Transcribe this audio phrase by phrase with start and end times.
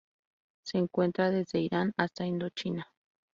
[0.63, 2.87] Se encuentra desde Irán hasta Indochina.